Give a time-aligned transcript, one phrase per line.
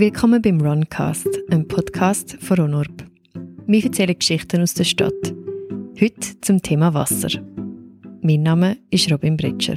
[0.00, 3.04] Willkommen beim Runcast, einem Podcast von Ronorb.
[3.66, 5.34] Wir erzählen Geschichten aus der Stadt.
[6.00, 7.28] Heute zum Thema Wasser.
[8.22, 9.76] Mein Name ist Robin Bretscher.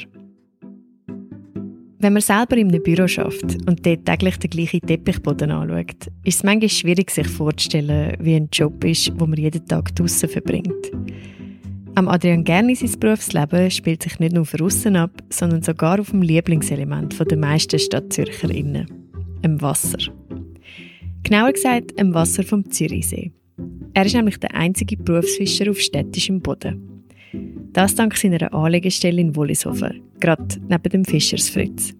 [1.99, 6.37] Wenn man selber in einem Büro schafft und dort täglich den gleichen Teppichboden anschaut, ist
[6.37, 10.89] es manchmal schwierig, sich vorzustellen, wie ein Job ist, wo man jeden Tag draußen verbringt.
[11.95, 16.11] Am Adrian Gerni sein Berufsleben spielt sich nicht nur für außen ab, sondern sogar auf
[16.11, 19.03] dem Lieblingselement der meisten StadtzürcherInnen
[19.43, 19.97] dem Wasser.
[21.23, 23.31] Genauer gesagt, dem Wasser vom Zürichsee.
[23.93, 27.05] Er ist nämlich der einzige Berufsfischer auf städtischem Boden.
[27.71, 31.93] Das dank seiner Anlegestelle in Wollishofen, gerade neben dem Fischersfritz.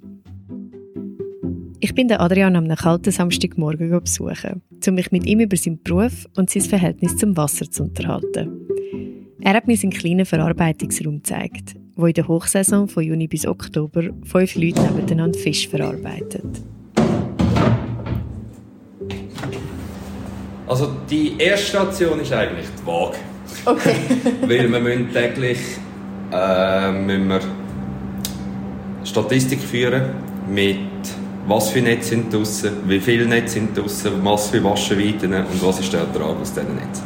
[1.80, 6.50] Ich bin Adrian am kalten Samstagmorgen besuchen, um mich mit ihm über seinen Beruf und
[6.50, 8.68] sein Verhältnis zum Wasser zu unterhalten.
[9.42, 14.10] Er hat mir seinen kleinen Verarbeitungsraum gezeigt, wo in der Hochsaison von Juni bis Oktober
[14.24, 16.64] fünf Leute nebeneinander Fisch verarbeitet.
[20.68, 23.18] Also die erste Station ist eigentlich die Waage.
[23.66, 23.96] Okay.
[24.42, 25.60] Weil wir müssen täglich
[26.32, 27.42] äh, müssen wir
[29.04, 30.04] Statistik führen
[30.50, 30.78] mit
[31.46, 35.80] was für Netze sind draussen, wie viele Netze sind draussen, was für Waschenweiten und was
[35.80, 37.04] ist der Ertrag aus diesen Netzen.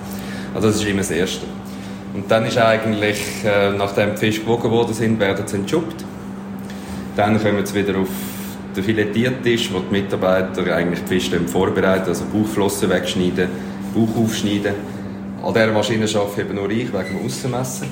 [0.54, 1.46] Also das ist immer das Erste.
[2.14, 6.06] Und dann ist eigentlich, äh, nachdem die Fische gewogen worden sind, werden sie entschuppt.
[7.16, 8.08] Dann kommen sie wieder auf
[8.78, 13.50] der filetiert ist, wo die Mitarbeiter eigentlich die Fische vorbereiten, also Bauchflossen wegschneiden,
[13.94, 14.74] Bauch aufschneiden.
[15.44, 17.88] An dieser Maschine arbeite eben nur ich, wegen dem Aussenmessen.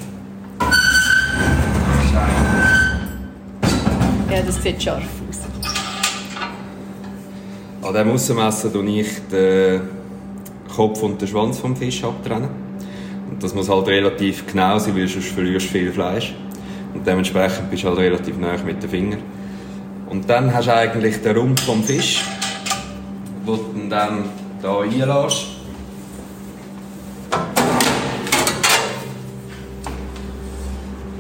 [4.32, 5.40] Ja, das sieht scharf aus.
[7.82, 9.82] An diesem Aussenmessen tue ich den
[10.76, 12.50] Kopf und den Schwanz vom Fisch abtrennen.
[13.32, 16.36] Und das muss halt relativ genau sein, weil sonst verlierst du viel Fleisch.
[16.94, 19.20] Und dementsprechend bist du halt relativ nah mit den Fingern.
[20.10, 22.24] Und dann hast du eigentlich den Rumpf vom Fisch,
[23.46, 24.24] den du dann
[24.62, 25.48] hier reinlässt.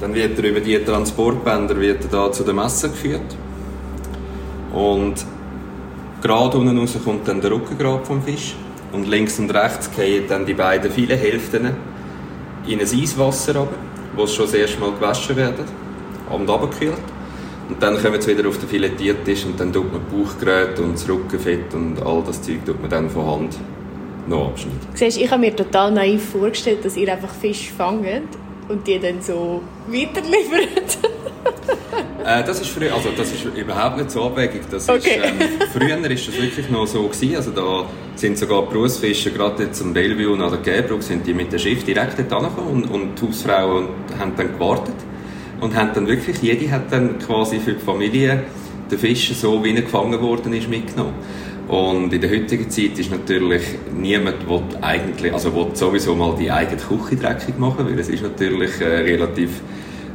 [0.01, 3.35] Dann wird er über die Transportbänder wird er zu dem Messer geführt.
[4.72, 5.16] Und
[6.22, 8.56] gerade unten raus kommt dann der Rückengrab vom Fisch.
[8.91, 11.72] Und links und rechts gehen dann die beiden vielen Hälften
[12.68, 13.75] in ein Eiswasser runter,
[14.16, 15.66] wo sie schon das erste Mal gewaschen werden
[16.29, 17.15] und runtergekühlt.
[17.68, 21.09] Und dann kommen sie wieder auf den Filetiertisch und dann tut man Bauchgerät und das
[21.09, 23.58] Rückenfett und all das Zeug tut man dann von Hand
[24.28, 24.80] noch abschneiden.
[24.94, 28.30] Siehst, ich habe mir total naiv vorgestellt, dass ihr einfach Fisch fangt
[28.68, 30.98] und die dann so weiterliefert.
[32.25, 34.62] äh, das ist früher, also das ist überhaupt nicht so abwegig.
[34.70, 35.18] Das okay.
[35.18, 35.40] ist, ähm,
[35.74, 37.36] früher ist das wirklich noch so gewesen.
[37.36, 41.34] Also da sind sogar Berufsfischer gerade jetzt zum Bellevue und an der Gäbruck sind die
[41.34, 43.88] mit dem Schiff direkt dort angekommen und, und die Hausfrauen
[44.20, 44.96] haben dann gewartet
[45.62, 48.44] und haben dann wirklich, jede hat dann quasi für die Familie
[48.90, 51.14] den Fisch so, wie er gefangen worden ist, mitgenommen.
[51.68, 53.64] Und in der heutigen Zeit ist natürlich
[53.98, 58.22] niemand, der eigentlich, also will sowieso mal die eigene Küche dreckig machen, weil es ist
[58.22, 59.62] natürlich äh, relativ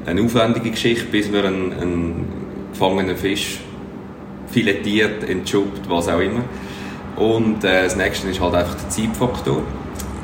[0.06, 2.28] eine aufwendige Geschichte, bis man einen, einen
[2.72, 3.58] gefangenen Fisch
[4.46, 6.44] filetiert, entschuppt, was auch immer.
[7.16, 9.62] Und äh, das nächste ist halt einfach der Zeitfaktor.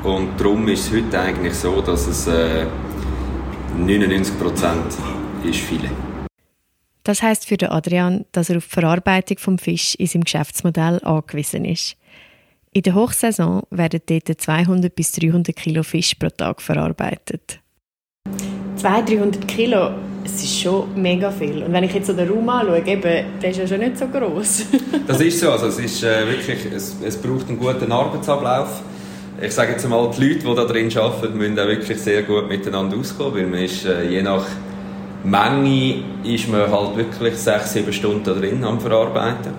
[0.03, 2.65] Und darum ist es heute eigentlich so, dass es äh,
[3.77, 4.97] 99 Prozent
[5.43, 5.89] ist viele.
[7.03, 10.99] Das heißt für den Adrian, dass er auf die Verarbeitung vom Fisch in seinem Geschäftsmodell
[11.03, 11.95] angewiesen ist.
[12.73, 17.59] In der Hochsaison werden dort 200 bis 300 Kilo Fisch pro Tag verarbeitet.
[18.77, 19.91] 200, 300 Kilo,
[20.25, 21.63] es ist schon mega viel.
[21.63, 24.07] Und wenn ich jetzt so den Raum anschaue, eben, der ist ja schon nicht so
[24.07, 24.65] groß.
[25.07, 28.81] das ist so, also es ist äh, wirklich, es, es braucht einen guten Arbeitsablauf
[29.39, 32.49] ich sage jetzt mal, die Leute, die da drin arbeiten, müssen auch wirklich sehr gut
[32.49, 34.45] miteinander auskommen, weil man ist, äh, je nach
[35.23, 39.53] Menge ist man halt wirklich sechs, sieben Stunden da drin am Verarbeiten.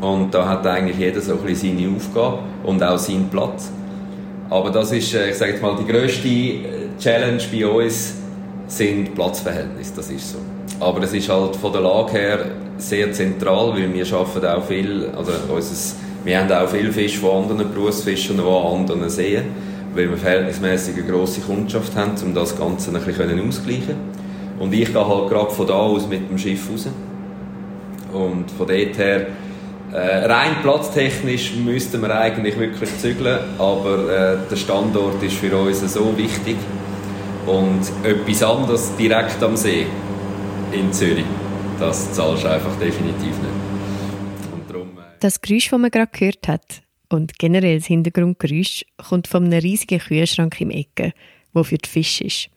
[0.00, 3.70] Und da hat eigentlich jeder so ein bisschen seine Aufgabe und auch seinen Platz.
[4.50, 6.62] Aber das ist, äh, ich sage jetzt mal, die grösste äh,
[6.98, 8.14] Challenge bei uns
[8.68, 10.38] sind Platzverhältnisse, das ist so.
[10.80, 12.38] Aber es ist halt von der Lage her
[12.76, 15.96] sehr zentral, weil wir arbeiten auch viel, also unser
[16.26, 19.44] wir haben auch viel Fisch von anderen Berufsfischern, die an anderen Seen,
[19.94, 23.94] weil wir verhältnismäßig eine grosse Kundschaft haben, um das Ganze ein bisschen auszugleichen.
[24.58, 26.88] Und ich gehe halt gerade von da aus mit dem Schiff raus.
[28.12, 29.26] Und von dort her,
[29.92, 35.80] äh, rein platztechnisch müssten wir eigentlich wirklich zügeln, aber äh, der Standort ist für uns
[35.94, 36.56] so wichtig.
[37.46, 39.86] Und etwas anderes direkt am See
[40.72, 41.24] in Zürich,
[41.78, 43.65] das zahlst du einfach definitiv nicht.
[45.20, 49.98] Das Geräusch, das man gerade gehört hat, und generell das Hintergrundgeräusch, kommt von einem riesigen
[49.98, 51.12] Kühlschrank im Ecke,
[51.52, 52.50] wo für die Fisch ist.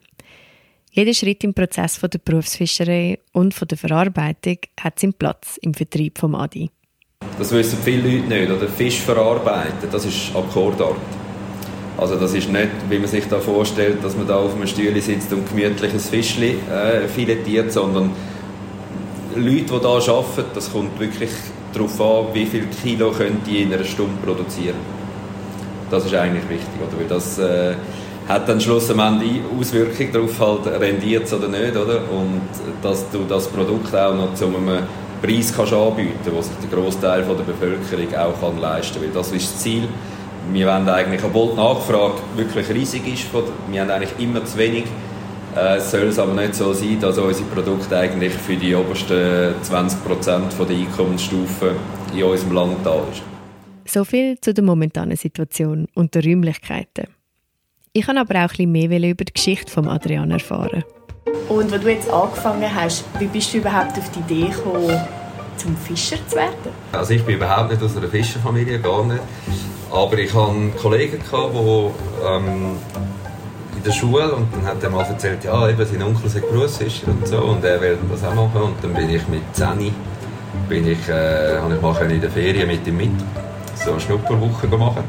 [0.92, 5.72] Jeder Schritt im Prozess von der Berufsfischerei und von der Verarbeitung hat seinen Platz im
[5.72, 6.70] Vertrieb vom Adi.
[7.38, 10.96] das wissen viele Leute nicht, oder Fisch verarbeiten, das ist Akkordart.
[11.96, 15.00] Also das ist nicht, wie man sich da vorstellt, dass man da auf einem Stühle
[15.00, 18.10] sitzt und gemütliches Fischli äh, filetiert, sondern
[19.36, 21.30] Leute, die hier arbeiten, das kommt wirklich
[21.72, 24.76] darauf an, wie viel Kilo können die in einer Stunde produzieren.
[25.90, 27.00] Das ist eigentlich wichtig, oder?
[27.00, 27.74] Weil das äh,
[28.28, 32.02] hat dann schlussendlich Auswirkungen darauf, halt, rendiert es oder nicht, oder?
[32.10, 32.42] Und
[32.82, 34.84] dass du das Produkt auch noch zu einem
[35.20, 39.02] Preis kannst anbieten kannst, den sich der Großteil der Bevölkerung auch kann leisten kann.
[39.02, 39.88] Weil das ist das Ziel.
[40.52, 43.26] Wir wollen eigentlich, obwohl die Nachfrage wirklich riesig ist,
[43.70, 44.84] wir haben eigentlich immer zu wenig,
[45.56, 50.64] äh, soll es aber nicht so sein, dass unsere Produkte eigentlich für die obersten 20%
[50.66, 51.74] der Einkommensstufe
[52.14, 53.22] in unserem Land da ist.
[53.86, 57.06] So viel zu der momentanen Situation und den Räumlichkeiten.
[57.92, 60.84] Ich kann aber auch ein bisschen mehr über die Geschichte von Adrian erfahren.
[61.48, 64.96] Und als du jetzt angefangen hast, wie bist du überhaupt auf die Idee gekommen,
[65.56, 66.54] zum Fischer zu werden?
[66.92, 69.20] Also ich bin überhaupt nicht aus einer Fischerfamilie, gar nicht.
[69.90, 72.76] Aber ich hatte Kollegen, die ähm,
[73.80, 77.08] in der Schule und dann hat er mal erzählt, ja, eben, sein Onkel sei Berufsfischer
[77.08, 79.90] und so und er will das auch machen und dann bin ich mit 10
[80.68, 83.10] bin ich, äh, habe ich mal in der Ferien mit ihm mit
[83.82, 85.04] so eine Schnupperwoche machen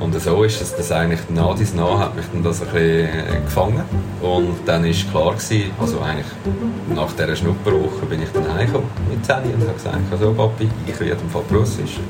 [0.00, 3.08] und so ist es, dass eigentlich nach dies nach hat mich dann das ein bisschen
[3.08, 3.84] äh, gefangen
[4.20, 6.26] und dann ist klar gewesen, also eigentlich
[6.94, 11.00] nach dieser Schnupperwoche bin ich dann heimgekommen mit 10 und habe gesagt, so Papi, ich
[11.00, 12.02] werde im Fall Berufsfischer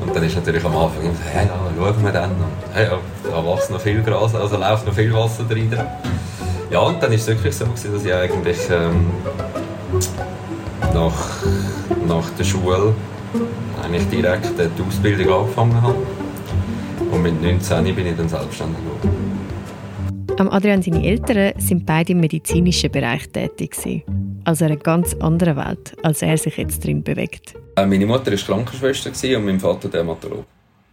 [0.00, 2.30] und dann ist natürlich am Anfang immer so, hey, ja, schauen wir dann.
[2.30, 2.86] Und, hey,
[3.24, 5.72] da wächst noch viel Gras, also läuft noch viel Wasser drin.
[6.70, 9.10] Ja, und dann war es wirklich so, gewesen, dass ich eigentlich ähm,
[10.92, 11.42] nach,
[12.06, 12.94] nach der Schule
[13.82, 15.96] eigentlich direkt die Ausbildung angefangen habe.
[17.10, 19.26] Und mit 19 bin ich dann selbstständig geworden.
[20.38, 23.74] Am Adrian seine Eltern sind beide im medizinischen Bereich tätig
[24.46, 27.54] also einer ganz anderen Welt, als er sich jetzt drin bewegt.
[27.76, 30.44] Äh, meine Mutter war Krankenschwester und mein Vater Dermatolog.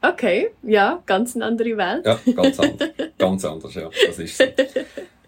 [0.02, 2.06] Okay, ja, ganz eine andere Welt.
[2.06, 2.90] Ja, ganz anders.
[3.18, 4.44] ganz anders, ja, das ist so.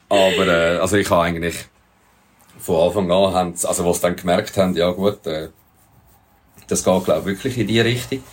[0.10, 1.56] Aber äh, also ich habe eigentlich
[2.58, 5.50] von Anfang an, haben, also was sie dann gemerkt haben, ja gut, äh,
[6.68, 8.24] das geht glaube ich wirklich in die Richtung,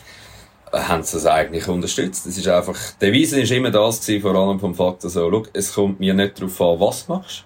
[0.72, 2.26] äh, haben sie es eigentlich unterstützt.
[2.26, 5.42] Das ist einfach, die Devise ist immer das gewesen, vor allem vom Faktor so, schau,
[5.52, 7.44] es kommt mir nicht darauf an, was du machst,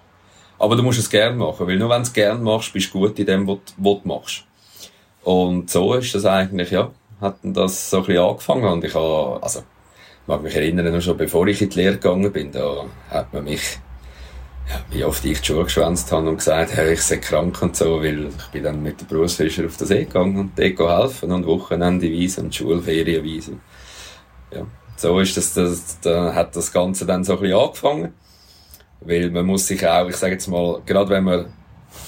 [0.59, 2.99] aber du musst es gerne machen, weil nur wenn du es gerne machst, bist du
[2.99, 4.43] gut in dem, was, du machst.
[5.23, 8.65] Und so ist das eigentlich, ja, hat das so ein bisschen angefangen.
[8.65, 9.63] Und ich habe, also,
[10.25, 13.43] mag mich erinnern, noch schon bevor ich in die Lehre gegangen bin, da hat man
[13.43, 13.79] mich,
[14.69, 17.75] ja, wie oft ich die Schule geschwänzt habe und gesagt, hey, ich sei krank und
[17.75, 21.31] so, weil ich bin dann mit der Berufsfischer auf den See gegangen und dort helfen
[21.31, 23.53] und Wochenende weise und Schulferien weise.
[24.53, 24.65] Ja,
[24.95, 28.13] so ist das, das, da hat das Ganze dann so ein bisschen angefangen.
[29.01, 31.45] Weil man muss sich auch, ich sage jetzt mal, gerade wenn man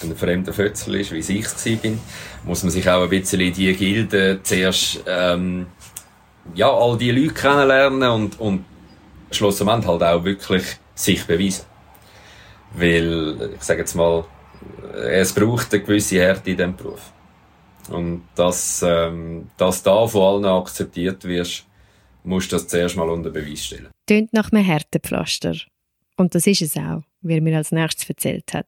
[0.03, 2.00] ein fremder Fötzel ist, wie ich es bin,
[2.44, 5.68] muss man sich auch ein bisschen in die Gilde zuerst, ähm,
[6.56, 8.65] ja, all die Leute kennenlernen und, und
[9.31, 10.63] schlussendlich halt auch wirklich
[10.95, 11.65] sich beweisen.
[12.74, 14.25] Weil, ich sage jetzt mal,
[14.94, 17.12] es braucht eine gewisse Härte in diesem Beruf.
[17.89, 21.65] Und dass, ähm, dass da von allen akzeptiert wirst,
[22.24, 23.89] musst du das zuerst mal unter Beweis stellen.
[24.07, 25.56] Tönt nach einem Härtepflaster.
[26.19, 28.68] Und das ist es auch, wie er mir als nächstes erzählt hat.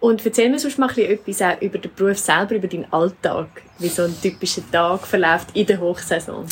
[0.00, 3.88] Und erzähl mir sonst mal etwas auch über den Beruf selber, über deinen Alltag, wie
[3.88, 6.46] so ein typischer Tag verläuft in der Hochsaison.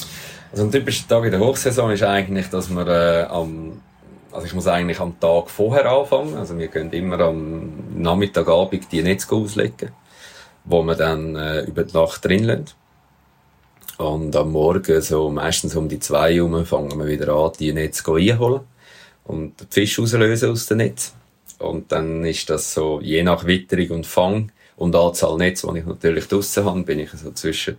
[0.51, 3.81] Also ein typischer Tag in der Hochsaison ist eigentlich, dass wir äh, am
[4.33, 6.35] also ich muss eigentlich am Tag vorher anfangen.
[6.35, 9.93] Also wir können immer am Nachmittagabend die Netze auslegen,
[10.67, 12.67] wo wir dann äh, über die Nacht drin lassen.
[13.97, 18.03] Und am Morgen, so meistens um die zwei Uhr, fangen wir wieder an, die Netze
[18.13, 18.61] einholen
[19.27, 21.15] und den Fisch rauslösen aus dem Netz.
[21.59, 25.87] Und dann ist das so, je nach Witterung und Fang und Anzahl Netz, die ich
[25.87, 27.77] natürlich draussen habe, bin ich so zwischen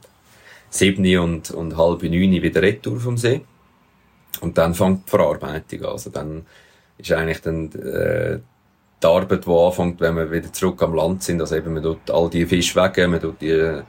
[0.69, 3.41] sieben und, und halb neun wieder retour vom See.
[4.41, 5.91] Und dann fängt die Verarbeitung an.
[5.91, 6.45] Also dann
[6.97, 8.39] ist eigentlich dann, äh,
[9.01, 11.39] die Arbeit, die anfängt, wenn wir wieder zurück am Land sind.
[11.39, 13.81] Also eben, man tut all die Fische weg, man tut die,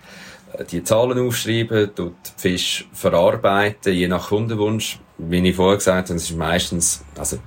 [0.71, 4.99] die Zahlen aufschreiben, tut Fisch verarbeiten, je nach Kundenwunsch.
[5.19, 7.39] Wie ich vorher gesagt habe, es ist meistens, also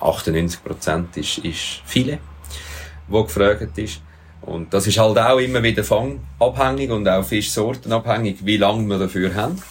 [0.00, 2.18] 98 Prozent ist, ist viele,
[3.08, 4.00] wo gefragt ist.
[4.42, 9.34] Und das ist halt auch immer wieder fangabhängig und auch Fischsortenabhängig, wie lange wir dafür
[9.34, 9.62] haben.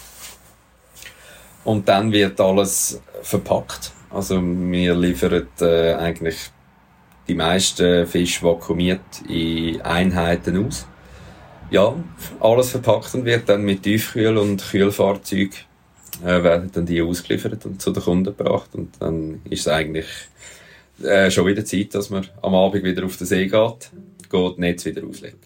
[1.64, 3.92] Und dann wird alles verpackt.
[4.10, 6.50] Also wir liefern äh, eigentlich
[7.28, 10.86] die meisten Fische vakuumiert in Einheiten aus.
[11.72, 11.94] Ja,
[12.38, 15.52] alles verpackt und wird dann mit Tiefkühl- und Kühlfahrzeug
[16.22, 18.74] äh, werden dann die ausgeliefert und zu den Kunden gebracht.
[18.74, 20.06] Und dann ist es eigentlich
[21.02, 23.90] äh, schon wieder Zeit, dass man am Abend wieder auf den See geht,
[24.30, 25.38] geht Netz wieder auslegt.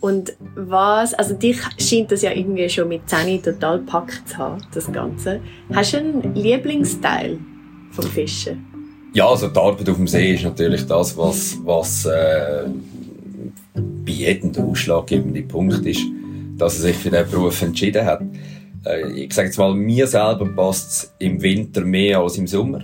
[0.00, 4.66] Und was, also dich scheint das ja irgendwie schon mit 10 total packt zu haben,
[4.74, 5.40] das Ganze.
[5.72, 7.38] Hast du einen Lieblingsteil
[7.92, 8.66] vom Fischen?
[9.12, 12.64] Ja, also die Arbeit auf dem See ist natürlich das, was, was äh,
[14.10, 16.02] bei jedem der ausschlaggebende Punkt ist,
[16.56, 18.22] dass er sich für diesen Beruf entschieden hat.
[18.84, 22.80] Äh, ich sage jetzt mal, mir selber passt es im Winter mehr als im Sommer.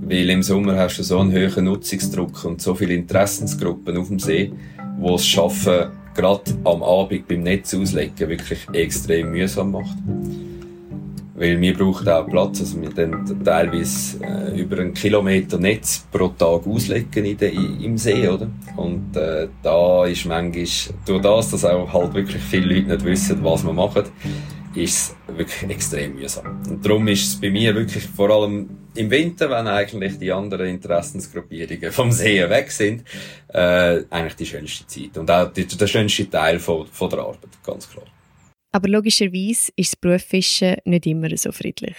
[0.00, 4.18] Weil im Sommer hast du so einen hohen Nutzungsdruck und so viele Interessensgruppen auf dem
[4.18, 4.52] See,
[5.00, 9.96] die es schaffen, gerade am Abend beim Netz auslegen wirklich extrem mühsam macht.
[11.34, 16.28] Weil wir brauchen auch Platz, also wir dann teilweise äh, über einen Kilometer Netz pro
[16.28, 18.48] Tag auslegen in de, im See, oder?
[18.76, 20.64] Und äh, da ist manchmal,
[21.06, 24.04] durch das, dass auch halt wirklich viele Leute nicht wissen, was wir machen,
[24.74, 26.60] ist es wirklich extrem mühsam.
[26.68, 30.66] Und darum ist es bei mir wirklich vor allem im Winter, wenn eigentlich die anderen
[30.66, 33.04] Interessensgruppierungen vom See weg sind,
[33.48, 35.16] äh, eigentlich die schönste Zeit.
[35.16, 38.04] Und auch die, der schönste Teil von, von der Arbeit, ganz klar.
[38.72, 41.96] Aber logischerweise ist das Berufsfischen nicht immer so friedlich.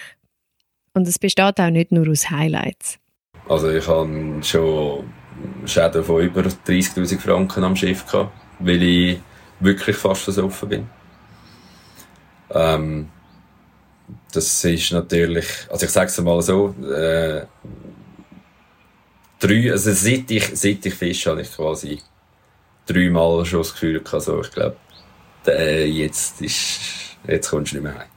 [0.94, 3.00] Und es besteht auch nicht nur aus Highlights.
[3.48, 5.03] Also ich habe schon
[5.65, 9.20] Schäden von über 30'000 Franken am Schiff gehabt, weil ich
[9.60, 10.89] wirklich fast versoffen bin.
[12.51, 13.10] Ähm,
[14.32, 17.46] das ist natürlich, also ich sage es mal so, äh,
[19.39, 22.00] drei, also seit ich, seit ich fische, habe ich quasi
[22.86, 24.75] dreimal schon das Gefühl gehabt, so, ich glaube,
[25.48, 26.80] äh, jetzt ist,
[27.28, 28.08] jetzt kommst du nicht mehr heim.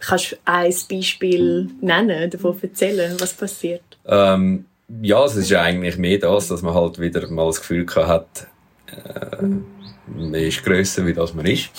[0.00, 3.82] Kannst du ein Beispiel nennen, davon erzählen, was passiert?
[4.06, 4.64] Ähm,
[5.02, 8.46] ja, es ist ja eigentlich mehr das, dass man halt wieder mal das Gefühl hat,
[8.86, 9.42] äh,
[10.06, 11.70] man ist grösser, wie das man ist.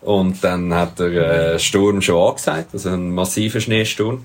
[0.00, 4.24] Und dann hat der äh, Sturm schon angesagt, also ein massiver Schneesturm.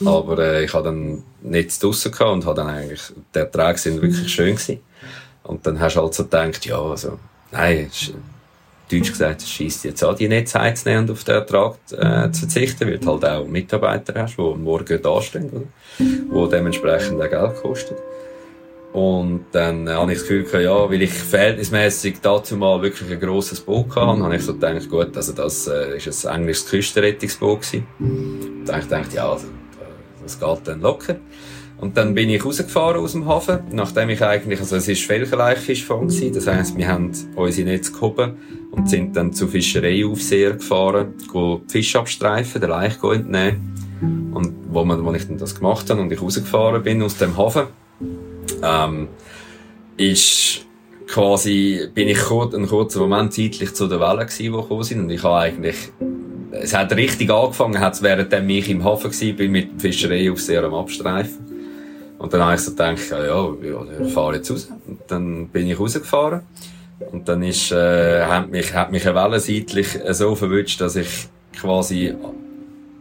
[0.00, 0.08] Mhm.
[0.08, 3.02] Aber äh, ich hatte dann nichts draussen gehabt und habe dann eigentlich,
[3.34, 4.80] die Erträge sind wirklich schön gewesen.
[5.42, 7.18] Und dann hast du halt so gedacht, ja, also,
[7.50, 7.90] nein,
[8.90, 12.40] Deutsch gesagt, es scheisst jetzt an, die Netze einzunehmen und auf den Ertrag äh, zu
[12.40, 15.66] verzichten, weil du halt auch Mitarbeiter hast, die morgen dastehen, oder?
[15.98, 17.94] die dementsprechend auch Geld kosten.
[18.92, 23.20] Und dann äh, habe ich das Gefühl, ja, weil ich verhältnismäßig dazu mal wirklich ein
[23.20, 27.60] grosses Boot hatte, habe ich so gedacht, gut, also das äh, ist ein englisches Küstenrettungsboot
[27.60, 27.86] gewesen.
[27.98, 29.48] Und dann habe ich gedacht, ja, also,
[30.22, 31.16] das geht dann locker.
[31.80, 36.08] Und dann bin ich rausgefahren aus dem Hafen, nachdem ich eigentlich, also es war Felchenleichfischfang
[36.08, 38.36] gewesen, das heisst, wir haben unsere Netze gehoben
[38.72, 43.74] und sind dann zu Fischereiaufseher gefahren, go Fisch abstreifen, den Laich entnehmen.
[44.32, 47.36] Und wo, man, wo ich dann das gemacht habe und ich rausgefahren bin aus dem
[47.36, 47.66] Hafen,
[48.62, 49.08] ähm,
[49.96, 50.64] ist
[51.06, 55.00] quasi, bin ich kurz, einen kurzen Moment zeitlich zu der Welle gewesen, die gekommen sind.
[55.00, 55.76] Und ich habe eigentlich,
[56.52, 60.64] es hat richtig angefangen, hat es während ich im Hafen war, bin mit dem Fischereiaufseher
[60.64, 61.47] am Abstreifen.
[62.18, 63.54] Und dann habe ich so gedacht, ja, ja,
[64.04, 64.68] ich fahre jetzt raus.
[64.86, 66.42] Und dann bin ich rausgefahren.
[67.12, 71.28] Und dann ist, äh, hat mich, hat mich eine Welle seitlich so verwünscht, dass ich
[71.56, 72.14] quasi,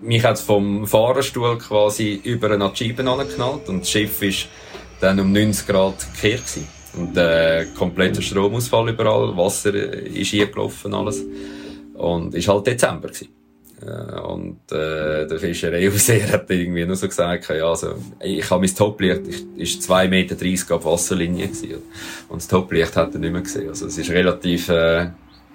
[0.01, 4.47] mich hat vom Fahrerstuhl quasi über eine Scheibe angeknallt und das Schiff ist
[5.00, 6.43] dann um 90 Grad gekehrt.
[6.95, 11.24] Und äh, kompletter Stromausfall überall, Wasser ist hier gelaufen alles.
[11.93, 13.37] Und ist halt Dezember gewesen.
[13.81, 18.75] Äh, und äh, der Fischereiaufseher hat irgendwie nur so gesagt, ja, also, ich habe mein
[18.75, 19.46] Toplicht, ich,
[19.77, 21.84] ist 2,30 Meter auf Wasserlinie gewesen.
[22.29, 23.69] Und das Toplicht hat er nicht mehr gesehen.
[23.69, 25.10] Also es ist relativ, äh,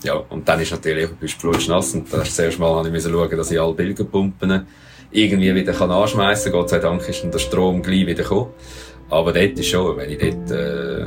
[0.05, 3.37] ja, und dann ist natürlich, du bist flutschnass und das erste Mal habe ich schauen,
[3.37, 4.67] dass ich alle Bilgenpumpen
[5.11, 6.61] irgendwie wieder kann anschmeißen kann.
[6.61, 8.51] Gott sei Dank ist dann der Strom gleich wieder gekommen.
[9.11, 11.07] Aber dort ist schon, wenn ich dort, äh,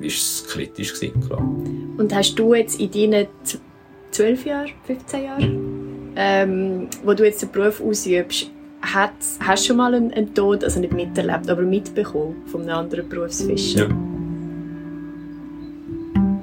[0.00, 1.40] ist es kritisch gewesen, klar.
[1.40, 3.28] Und hast du jetzt in deinen
[4.10, 5.75] 12 Jahren, 15 Jahren,
[6.16, 8.50] ähm, wo du jetzt den Beruf ausübst,
[8.82, 13.08] hast du schon mal einen, einen, Tod, also nicht miterlebt, aber mitbekommen von einem anderen
[13.08, 13.88] Berufsfischer?
[13.88, 13.96] Ja.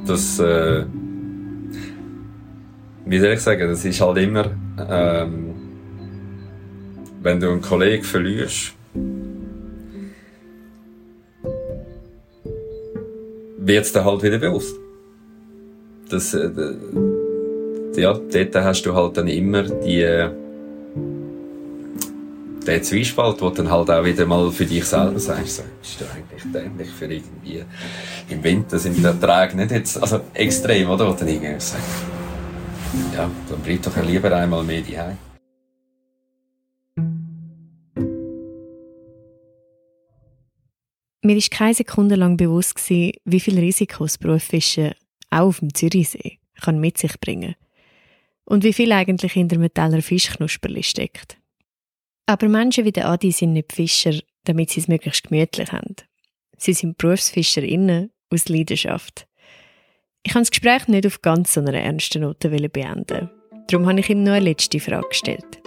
[0.05, 0.85] Das, äh,
[3.05, 4.51] wie soll ich sagen, das ist halt immer,
[4.89, 5.55] ähm,
[7.21, 8.73] wenn du einen Kollegen verlierst,
[13.57, 14.75] wird es dir halt wieder bewusst.
[16.09, 16.49] Das, äh,
[17.97, 20.29] ja, dort hast du halt dann immer die, äh,
[22.65, 26.05] den Zwiespalt, wo dann halt auch wieder mal für dich selber sagst, so, ist du
[26.05, 27.63] eigentlich dämlich für irgendwie,
[28.29, 31.07] im Winter sind die Erträge nicht jetzt, also extrem, oder?
[31.07, 31.85] Wo dann irgendwie sagst,
[33.15, 35.17] ja, dann bleib doch lieber einmal mehr daheim.
[41.25, 44.91] Mir war keine Sekunde lang bewusst, wie viel Risiko das Berufsfischen
[45.29, 47.55] auch auf dem Zürichsee kann mit sich bringen
[48.45, 51.37] und wie viel eigentlich hinter einem Teller Fischknusperli steckt.
[52.25, 55.95] Aber Menschen wie der Adi sind nicht Fischer, damit sie es möglichst gemütlich haben.
[56.57, 59.27] Sie sind BerufsfischerInnen aus Leidenschaft.
[60.23, 63.29] Ich habe das Gespräch nicht auf ganz so einer ernsten Note beenden.
[63.67, 65.61] Darum habe ich ihm noch eine letzte Frage gestellt.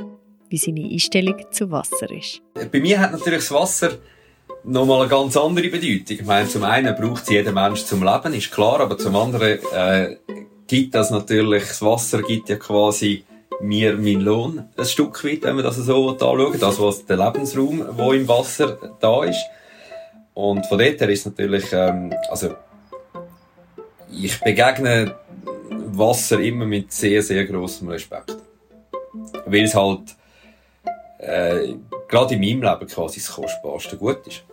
[0.48, 2.40] Wie seine Einstellung zu Wasser ist.
[2.72, 3.98] Bei mir hat natürlich das Wasser
[4.64, 6.16] nochmal eine ganz andere Bedeutung.
[6.18, 9.58] Ich meine, zum einen braucht es jeder Mensch zum Leben, ist klar, aber zum anderen
[9.74, 10.16] äh,
[10.66, 13.24] gibt das natürlich, das Wasser gibt ja quasi
[13.60, 16.60] mir meinen Lohn ein Stück weit, wenn man das so anschaut.
[16.60, 19.44] Das, was der Lebensraum, der im Wasser da ist.
[20.34, 22.54] Und von dort her ist natürlich, ähm, also,
[24.12, 25.14] ich begegne
[25.70, 28.36] Wasser immer mit sehr, sehr großem Respekt.
[29.46, 30.14] Weil es halt,
[31.18, 31.74] äh,
[32.08, 34.44] gerade in meinem Leben quasi das kostbarste Gut ist.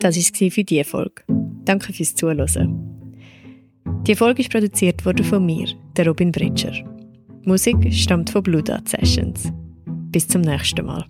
[0.00, 1.22] Das war es für diese Folge.
[1.64, 2.87] Danke fürs Zuhören.
[4.08, 6.72] Die Folge ist produziert worden von mir, der Robin Britscher.
[6.72, 9.52] Die Musik stammt von Blue Dot Sessions.
[9.84, 11.04] Bis zum nächsten Mal.